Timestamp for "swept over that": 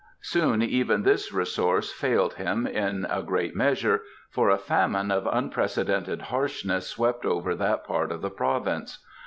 6.87-7.83